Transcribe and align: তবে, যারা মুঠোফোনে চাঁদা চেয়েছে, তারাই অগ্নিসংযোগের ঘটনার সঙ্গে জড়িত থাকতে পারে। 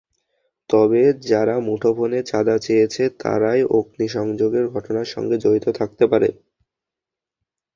তবে, 0.69 1.01
যারা 1.29 1.55
মুঠোফোনে 1.59 2.19
চাঁদা 2.23 2.55
চেয়েছে, 2.57 3.03
তারাই 3.19 3.61
অগ্নিসংযোগের 3.71 4.65
ঘটনার 4.67 5.07
সঙ্গে 5.13 5.35
জড়িত 5.37 5.65
থাকতে 5.79 6.03
পারে। 6.07 6.29